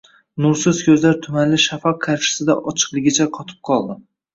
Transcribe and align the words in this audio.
Nursiz 0.45 0.79
ko`zlar 0.87 1.21
tumanli 1.27 1.61
shafaq 1.67 2.03
qarshisida 2.09 2.59
ochiqligicha 2.75 3.33
qotib 3.41 3.67
qoldi 3.73 4.05